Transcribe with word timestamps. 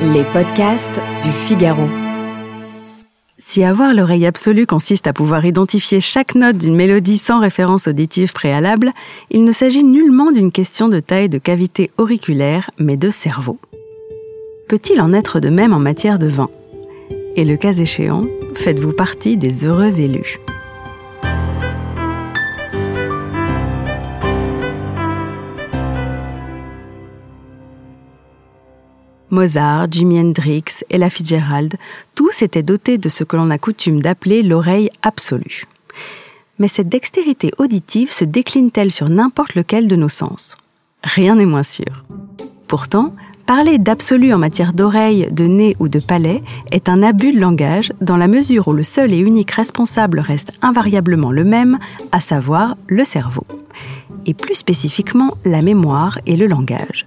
Les 0.00 0.24
podcasts 0.32 1.00
du 1.22 1.30
Figaro. 1.30 1.88
Si 3.38 3.64
avoir 3.64 3.92
l'oreille 3.94 4.26
absolue 4.26 4.66
consiste 4.66 5.06
à 5.06 5.12
pouvoir 5.12 5.44
identifier 5.44 6.00
chaque 6.00 6.34
note 6.34 6.56
d'une 6.56 6.76
mélodie 6.76 7.18
sans 7.18 7.40
référence 7.40 7.88
auditive 7.88 8.32
préalable, 8.32 8.92
il 9.30 9.44
ne 9.44 9.52
s'agit 9.52 9.84
nullement 9.84 10.32
d'une 10.32 10.52
question 10.52 10.88
de 10.88 11.00
taille 11.00 11.28
de 11.28 11.38
cavité 11.38 11.90
auriculaire, 11.98 12.70
mais 12.78 12.96
de 12.96 13.10
cerveau. 13.10 13.58
Peut-il 14.68 15.00
en 15.00 15.12
être 15.12 15.40
de 15.40 15.50
même 15.50 15.72
en 15.72 15.78
matière 15.78 16.18
de 16.18 16.26
vin 16.26 16.50
Et 17.36 17.44
le 17.44 17.56
cas 17.56 17.74
échéant, 17.74 18.26
faites-vous 18.54 18.92
partie 18.92 19.36
des 19.36 19.66
heureux 19.66 20.00
élus 20.00 20.38
Mozart, 29.34 29.88
Jimi 29.90 30.20
Hendrix, 30.20 30.84
Ella 30.88 31.10
Fitzgerald, 31.10 31.74
tous 32.14 32.42
étaient 32.42 32.62
dotés 32.62 32.98
de 32.98 33.08
ce 33.08 33.24
que 33.24 33.36
l'on 33.36 33.50
a 33.50 33.58
coutume 33.58 34.00
d'appeler 34.00 34.42
l'oreille 34.42 34.90
absolue. 35.02 35.64
Mais 36.60 36.68
cette 36.68 36.88
dextérité 36.88 37.50
auditive 37.58 38.12
se 38.12 38.24
décline-t-elle 38.24 38.92
sur 38.92 39.08
n'importe 39.08 39.56
lequel 39.56 39.88
de 39.88 39.96
nos 39.96 40.08
sens? 40.08 40.56
Rien 41.02 41.34
n'est 41.34 41.46
moins 41.46 41.64
sûr. 41.64 42.04
Pourtant, 42.68 43.14
parler 43.44 43.78
d'absolu 43.78 44.32
en 44.32 44.38
matière 44.38 44.72
d'oreille, 44.72 45.28
de 45.32 45.46
nez 45.46 45.74
ou 45.80 45.88
de 45.88 45.98
palais 45.98 46.42
est 46.70 46.88
un 46.88 47.02
abus 47.02 47.32
de 47.32 47.40
langage 47.40 47.92
dans 48.00 48.16
la 48.16 48.28
mesure 48.28 48.68
où 48.68 48.72
le 48.72 48.84
seul 48.84 49.12
et 49.12 49.18
unique 49.18 49.50
responsable 49.50 50.20
reste 50.20 50.52
invariablement 50.62 51.32
le 51.32 51.42
même, 51.44 51.78
à 52.12 52.20
savoir 52.20 52.76
le 52.86 53.04
cerveau. 53.04 53.46
Et 54.26 54.32
plus 54.32 54.54
spécifiquement 54.54 55.32
la 55.44 55.60
mémoire 55.60 56.20
et 56.24 56.36
le 56.36 56.46
langage. 56.46 57.04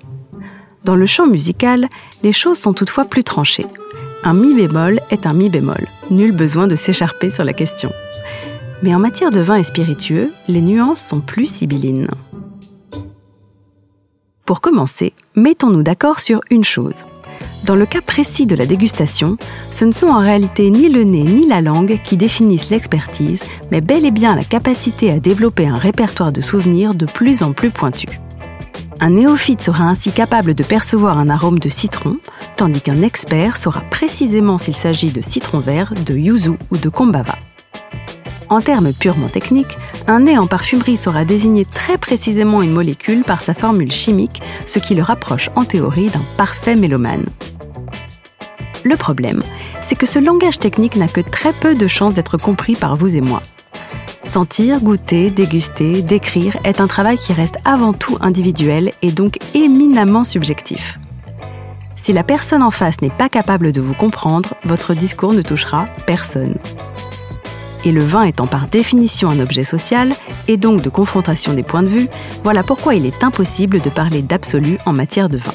Dans 0.87 0.95
le 0.95 1.05
chant 1.05 1.27
musical, 1.27 1.89
les 2.23 2.31
choses 2.31 2.59
sont 2.59 2.71
toutefois 2.71 3.03
plus 3.03 3.25
tranchées. 3.25 3.65
Un 4.23 4.33
mi 4.33 4.55
bémol 4.55 5.01
est 5.11 5.27
un 5.27 5.33
mi 5.33 5.49
bémol. 5.49 5.85
Nul 6.09 6.31
besoin 6.31 6.65
de 6.65 6.77
s'écharper 6.77 7.29
sur 7.29 7.43
la 7.43 7.51
question. 7.51 7.91
Mais 8.83 8.95
en 8.95 8.99
matière 8.99 9.29
de 9.29 9.41
vin 9.41 9.57
et 9.57 9.63
spiritueux, 9.63 10.31
les 10.47 10.61
nuances 10.61 11.01
sont 11.01 11.19
plus 11.19 11.45
sibyllines. 11.45 12.07
Pour 14.45 14.61
commencer, 14.61 15.11
mettons-nous 15.35 15.83
d'accord 15.83 16.21
sur 16.21 16.39
une 16.51 16.63
chose. 16.63 17.03
Dans 17.65 17.75
le 17.75 17.85
cas 17.85 17.99
précis 17.99 18.45
de 18.45 18.55
la 18.55 18.65
dégustation, 18.65 19.35
ce 19.71 19.83
ne 19.83 19.91
sont 19.91 20.07
en 20.07 20.21
réalité 20.21 20.69
ni 20.69 20.87
le 20.87 21.03
nez 21.03 21.23
ni 21.23 21.45
la 21.47 21.59
langue 21.59 21.99
qui 22.01 22.15
définissent 22.15 22.69
l'expertise, 22.69 23.43
mais 23.71 23.81
bel 23.81 24.05
et 24.05 24.11
bien 24.11 24.37
la 24.37 24.45
capacité 24.45 25.11
à 25.11 25.19
développer 25.19 25.67
un 25.67 25.75
répertoire 25.75 26.31
de 26.31 26.39
souvenirs 26.39 26.95
de 26.95 27.05
plus 27.05 27.43
en 27.43 27.51
plus 27.51 27.71
pointu. 27.71 28.07
Un 28.99 29.11
néophyte 29.11 29.61
sera 29.61 29.83
ainsi 29.83 30.11
capable 30.11 30.55
de 30.55 30.63
percevoir 30.63 31.19
un 31.19 31.29
arôme 31.29 31.59
de 31.59 31.69
citron, 31.69 32.17
tandis 32.55 32.81
qu'un 32.81 33.03
expert 33.03 33.57
saura 33.57 33.81
précisément 33.81 34.57
s'il 34.57 34.75
s'agit 34.75 35.11
de 35.11 35.21
citron 35.21 35.59
vert, 35.59 35.93
de 36.05 36.15
yuzu 36.15 36.57
ou 36.71 36.77
de 36.77 36.89
kombava. 36.89 37.35
En 38.49 38.59
termes 38.61 38.93
purement 38.93 39.27
techniques, 39.27 39.77
un 40.07 40.21
nez 40.21 40.37
en 40.37 40.47
parfumerie 40.47 40.97
saura 40.97 41.25
désigner 41.25 41.65
très 41.65 41.97
précisément 41.97 42.63
une 42.63 42.71
molécule 42.71 43.23
par 43.23 43.41
sa 43.41 43.53
formule 43.53 43.91
chimique, 43.91 44.41
ce 44.65 44.79
qui 44.79 44.95
le 44.95 45.03
rapproche 45.03 45.51
en 45.55 45.63
théorie 45.63 46.09
d'un 46.09 46.23
parfait 46.37 46.75
mélomane. 46.75 47.25
Le 48.83 48.95
problème, 48.95 49.43
c'est 49.81 49.97
que 49.97 50.05
ce 50.07 50.17
langage 50.17 50.59
technique 50.59 50.95
n'a 50.95 51.07
que 51.07 51.21
très 51.21 51.53
peu 51.53 51.75
de 51.75 51.87
chances 51.87 52.15
d'être 52.15 52.37
compris 52.37 52.75
par 52.75 52.95
vous 52.95 53.15
et 53.15 53.21
moi. 53.21 53.43
Sentir, 54.27 54.81
goûter, 54.81 55.31
déguster, 55.31 56.01
décrire 56.01 56.57
est 56.65 56.81
un 56.81 56.87
travail 56.87 57.17
qui 57.17 57.31
reste 57.31 57.55
avant 57.63 57.93
tout 57.93 58.17
individuel 58.19 58.91
et 59.01 59.11
donc 59.11 59.37
éminemment 59.55 60.25
subjectif. 60.25 60.99
Si 61.95 62.11
la 62.11 62.23
personne 62.23 62.61
en 62.61 62.69
face 62.69 62.99
n'est 63.01 63.09
pas 63.09 63.29
capable 63.29 63.71
de 63.71 63.79
vous 63.79 63.93
comprendre, 63.93 64.53
votre 64.65 64.93
discours 64.93 65.31
ne 65.31 65.41
touchera 65.41 65.87
personne. 66.05 66.57
Et 67.85 67.93
le 67.93 68.03
vin 68.03 68.23
étant 68.23 68.47
par 68.47 68.67
définition 68.67 69.29
un 69.29 69.39
objet 69.39 69.63
social, 69.63 70.13
et 70.49 70.57
donc 70.57 70.81
de 70.81 70.89
confrontation 70.89 71.53
des 71.53 71.63
points 71.63 71.83
de 71.83 71.87
vue, 71.87 72.09
voilà 72.43 72.63
pourquoi 72.63 72.95
il 72.95 73.05
est 73.05 73.23
impossible 73.23 73.79
de 73.79 73.89
parler 73.89 74.21
d'absolu 74.21 74.77
en 74.85 74.91
matière 74.91 75.29
de 75.29 75.37
vin. 75.37 75.53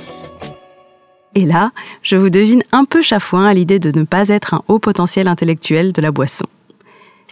Et 1.34 1.44
là, 1.44 1.72
je 2.02 2.16
vous 2.16 2.30
devine 2.30 2.62
un 2.72 2.86
peu 2.86 3.02
chafouin 3.02 3.44
à 3.44 3.52
l'idée 3.52 3.78
de 3.78 3.96
ne 3.96 4.04
pas 4.04 4.28
être 4.28 4.54
un 4.54 4.62
haut 4.68 4.78
potentiel 4.78 5.28
intellectuel 5.28 5.92
de 5.92 6.00
la 6.00 6.10
boisson. 6.10 6.46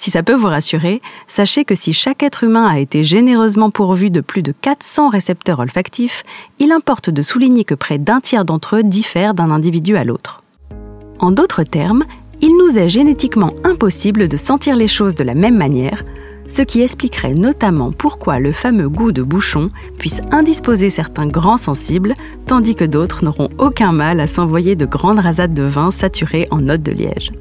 Si 0.01 0.11
ça 0.11 0.23
peut 0.23 0.35
vous 0.35 0.47
rassurer, 0.47 1.03
sachez 1.29 1.67
que 1.67 1.75
si 1.75 1.93
chaque 1.93 2.23
être 2.23 2.43
humain 2.43 2.67
a 2.67 2.79
été 2.79 3.03
généreusement 3.03 3.69
pourvu 3.69 4.09
de 4.09 4.23
plus 4.23 4.43
de 4.43 4.51
400 4.51 5.11
récepteurs 5.11 5.59
olfactifs, 5.59 6.23
il 6.59 6.73
importe 6.73 7.11
de 7.11 7.21
souligner 7.21 7.65
que 7.65 7.75
près 7.75 7.99
d'un 7.99 8.21
tiers 8.23 8.47
d'entre 8.47 8.77
eux 8.77 8.83
diffèrent 8.83 9.35
d'un 9.35 9.51
individu 9.51 9.97
à 9.97 10.05
l'autre. 10.05 10.43
En 11.19 11.33
d'autres 11.33 11.65
termes, 11.65 12.07
il 12.41 12.57
nous 12.57 12.79
est 12.79 12.89
génétiquement 12.89 13.53
impossible 13.63 14.27
de 14.27 14.39
sentir 14.39 14.75
les 14.75 14.89
choses 14.89 15.15
de 15.15 15.23
la 15.23 15.35
même 15.35 15.59
manière, 15.59 16.03
ce 16.47 16.63
qui 16.63 16.81
expliquerait 16.81 17.35
notamment 17.35 17.93
pourquoi 17.93 18.39
le 18.39 18.53
fameux 18.53 18.89
goût 18.89 19.13
de 19.13 19.23
bouchon 19.23 19.71
puisse 19.99 20.23
indisposer 20.31 20.89
certains 20.89 21.27
grands 21.27 21.59
sensibles, 21.59 22.15
tandis 22.47 22.75
que 22.75 22.87
d'autres 22.87 23.23
n'auront 23.23 23.51
aucun 23.59 23.93
mal 23.93 24.21
à 24.21 24.27
s'envoyer 24.27 24.77
de 24.77 24.87
grandes 24.87 25.19
rasades 25.19 25.53
de 25.53 25.63
vin 25.63 25.91
saturées 25.91 26.49
en 26.51 26.63
notes 26.63 26.83
de 26.83 26.93
liège. 26.93 27.33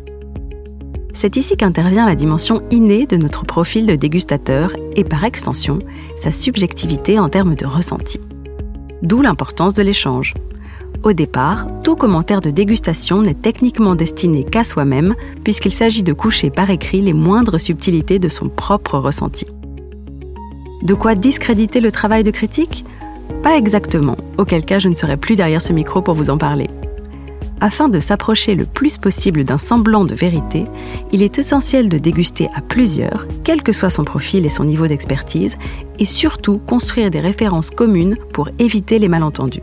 C'est 1.22 1.36
ici 1.36 1.58
qu'intervient 1.58 2.06
la 2.06 2.16
dimension 2.16 2.62
innée 2.72 3.06
de 3.06 3.18
notre 3.18 3.44
profil 3.44 3.86
de 3.86 3.96
dégustateur 3.96 4.74
et 4.96 5.04
par 5.04 5.26
extension 5.26 5.80
sa 6.16 6.32
subjectivité 6.32 7.20
en 7.20 7.28
termes 7.28 7.56
de 7.56 7.66
ressenti. 7.66 8.22
D'où 9.02 9.22
l'importance 9.22 9.74
de 9.74 9.84
l'échange. 9.84 10.34
Au 11.04 11.12
départ, 11.12 11.68
tout 11.84 11.98
commentaire 11.98 12.40
de 12.40 12.52
dégustation 12.52 13.22
n'est 13.22 13.34
techniquement 13.34 13.96
destiné 13.96 14.46
qu'à 14.46 14.64
soi-même 14.64 15.14
puisqu'il 15.44 15.74
s'agit 15.74 16.04
de 16.04 16.14
coucher 16.14 16.52
par 16.52 16.70
écrit 16.70 17.02
les 17.02 17.12
moindres 17.12 17.60
subtilités 17.60 18.18
de 18.20 18.30
son 18.30 18.48
propre 18.48 18.98
ressenti. 18.98 19.44
De 20.84 20.94
quoi 20.94 21.16
discréditer 21.16 21.82
le 21.82 21.92
travail 21.92 22.24
de 22.24 22.32
critique? 22.32 22.86
Pas 23.44 23.58
exactement, 23.58 24.16
auquel 24.38 24.64
cas 24.64 24.80
je 24.80 24.88
ne 24.88 24.96
serai 24.96 25.18
plus 25.18 25.36
derrière 25.36 25.62
ce 25.62 25.74
micro 25.74 26.02
pour 26.02 26.14
vous 26.14 26.30
en 26.30 26.38
parler. 26.38 26.70
Afin 27.62 27.90
de 27.90 28.00
s'approcher 28.00 28.56
le 28.56 28.66
plus 28.66 28.98
possible 28.98 29.44
d'un 29.44 29.58
semblant 29.58 30.06
de 30.06 30.16
vérité, 30.16 30.66
il 31.12 31.22
est 31.22 31.40
essentiel 31.40 31.90
de 31.90 31.98
déguster 31.98 32.48
à 32.56 32.62
plusieurs, 32.62 33.28
quel 33.44 33.64
que 33.64 33.74
soit 33.74 33.90
son 33.90 34.06
profil 34.06 34.46
et 34.46 34.50
son 34.50 34.64
niveau 34.64 34.88
d'expertise, 34.88 35.58
et 36.00 36.06
surtout 36.06 36.60
construire 36.60 37.10
des 37.10 37.20
références 37.20 37.70
communes 37.70 38.16
pour 38.34 38.50
éviter 38.60 38.98
les 38.98 39.10
malentendus. 39.10 39.62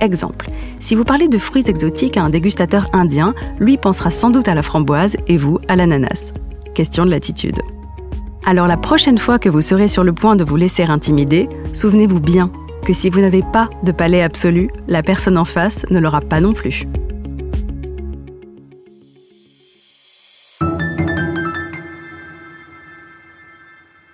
Exemple, 0.00 0.48
si 0.80 0.94
vous 0.94 1.04
parlez 1.04 1.28
de 1.28 1.38
fruits 1.38 1.64
exotiques 1.66 2.16
à 2.16 2.22
un 2.22 2.30
dégustateur 2.30 2.86
indien, 2.94 3.34
lui 3.60 3.76
pensera 3.76 4.10
sans 4.10 4.30
doute 4.30 4.48
à 4.48 4.54
la 4.54 4.62
framboise 4.62 5.16
et 5.28 5.36
vous 5.36 5.58
à 5.68 5.76
l'ananas. 5.76 6.32
Question 6.74 7.04
de 7.04 7.10
l'attitude. 7.10 7.60
Alors 8.44 8.66
la 8.66 8.78
prochaine 8.78 9.18
fois 9.18 9.38
que 9.38 9.50
vous 9.50 9.60
serez 9.60 9.86
sur 9.86 10.02
le 10.02 10.14
point 10.14 10.34
de 10.34 10.44
vous 10.44 10.56
laisser 10.56 10.82
intimider, 10.84 11.48
souvenez-vous 11.74 12.20
bien 12.20 12.50
que 12.84 12.92
si 12.92 13.10
vous 13.10 13.20
n'avez 13.20 13.42
pas 13.52 13.68
de 13.84 13.92
palais 13.92 14.22
absolu, 14.22 14.70
la 14.88 15.02
personne 15.02 15.38
en 15.38 15.44
face 15.44 15.86
ne 15.90 16.00
l'aura 16.00 16.20
pas 16.20 16.40
non 16.40 16.52
plus. 16.52 16.86